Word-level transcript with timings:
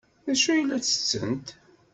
D 0.25 0.27
acu 0.33 0.47
ay 0.51 0.61
la 0.63 0.77
ttettent? 0.81 1.47